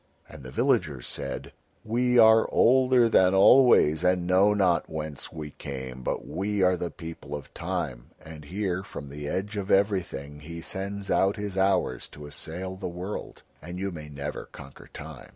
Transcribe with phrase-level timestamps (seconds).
[0.27, 1.51] And the villagers said:
[1.85, 6.89] "We are older than always, and know not whence we came, but we are the
[6.89, 12.07] people of Time, and here from the Edge of Everything he sends out his hours
[12.09, 15.29] to assail the world, and you may never conquer Time."